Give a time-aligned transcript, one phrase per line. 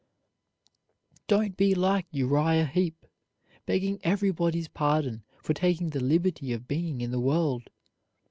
[1.27, 3.05] Don't be like Uriah Heep,
[3.67, 7.69] begging everybody's pardon for taking the liberty of being in the world.